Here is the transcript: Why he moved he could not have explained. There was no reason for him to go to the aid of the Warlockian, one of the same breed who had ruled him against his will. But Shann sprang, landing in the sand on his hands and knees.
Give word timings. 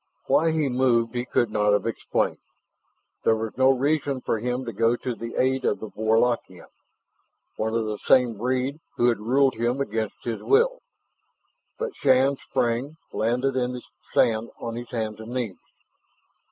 Why 0.25 0.49
he 0.49 0.67
moved 0.67 1.13
he 1.13 1.25
could 1.25 1.51
not 1.51 1.73
have 1.73 1.85
explained. 1.85 2.39
There 3.23 3.35
was 3.35 3.55
no 3.55 3.69
reason 3.69 4.19
for 4.21 4.39
him 4.39 4.65
to 4.65 4.73
go 4.73 4.95
to 4.95 5.13
the 5.13 5.35
aid 5.35 5.63
of 5.63 5.79
the 5.79 5.89
Warlockian, 5.91 6.65
one 7.55 7.75
of 7.75 7.85
the 7.85 7.99
same 7.99 8.33
breed 8.35 8.79
who 8.97 9.09
had 9.09 9.19
ruled 9.19 9.53
him 9.57 9.79
against 9.79 10.23
his 10.23 10.41
will. 10.41 10.79
But 11.77 11.93
Shann 11.93 12.35
sprang, 12.37 12.97
landing 13.13 13.53
in 13.55 13.73
the 13.73 13.83
sand 14.11 14.49
on 14.59 14.75
his 14.75 14.89
hands 14.89 15.19
and 15.19 15.33
knees. 15.35 15.59